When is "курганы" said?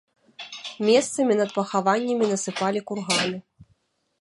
2.89-3.37